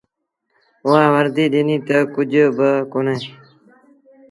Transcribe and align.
اُئآݩٚ 0.85 1.13
ورنديٚ 1.13 1.51
ڏنيٚ 1.53 1.85
تا، 1.87 1.97
”ڪجھ 2.13 2.37
با 2.57 2.69
ڪونهي۔ 2.91 3.17